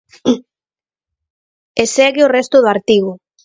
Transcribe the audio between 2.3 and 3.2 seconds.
resto do artigo.